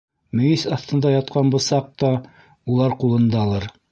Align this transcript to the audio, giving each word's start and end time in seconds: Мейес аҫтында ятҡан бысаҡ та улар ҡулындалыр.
Мейес 0.37 0.63
аҫтында 0.77 1.11
ятҡан 1.15 1.51
бысаҡ 1.57 1.93
та 2.03 2.11
улар 2.77 2.99
ҡулындалыр. 3.05 3.71